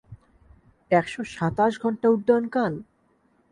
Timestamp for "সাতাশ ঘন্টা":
1.35-2.07